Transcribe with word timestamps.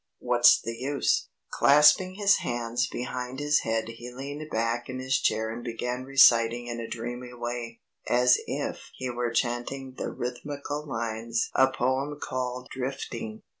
What's 0.17 0.59
the 0.59 0.73
use?" 0.73 1.27
Clasping 1.51 2.15
his 2.15 2.37
hands 2.37 2.87
behind 2.87 3.37
his 3.39 3.59
head 3.59 3.87
he 3.87 4.11
leaned 4.11 4.49
back 4.49 4.89
in 4.89 4.97
his 4.97 5.19
chair 5.19 5.51
and 5.51 5.63
began 5.63 6.05
reciting 6.05 6.65
in 6.65 6.79
a 6.79 6.87
dreamy 6.87 7.35
way, 7.35 7.81
as 8.09 8.39
if 8.47 8.89
he 8.95 9.11
were 9.11 9.29
chanting 9.29 9.93
the 9.99 10.09
rhythmical 10.09 10.87
lines, 10.87 11.51
a 11.53 11.71
poem 11.71 12.17
called 12.19 12.69
"Drifting." 12.71 13.43